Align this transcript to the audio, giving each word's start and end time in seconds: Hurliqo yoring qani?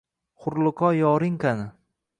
Hurliqo 0.45 0.91
yoring 1.01 1.39
qani? 1.47 1.71